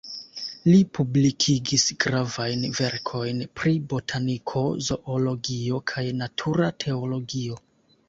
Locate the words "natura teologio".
6.27-7.65